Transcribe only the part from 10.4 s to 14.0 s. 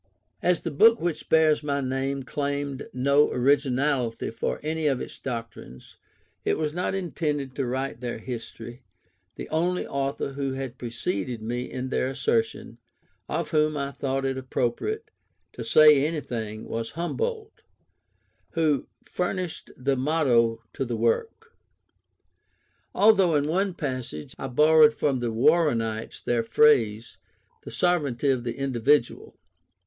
had preceded me in their assertion, of whom I